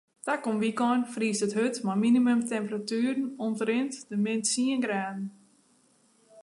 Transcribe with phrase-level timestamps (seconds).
[0.27, 5.23] Takom wykein friest it hurd mei minimumtemperatueren omtrint de min tsien graden.